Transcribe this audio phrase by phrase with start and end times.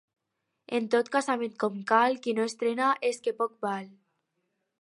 [0.77, 3.89] En tot casament com cal, qui no estrena és que poc val.